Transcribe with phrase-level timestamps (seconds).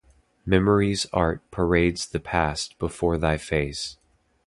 [0.47, 3.97] Memory's art parades the past before thy face.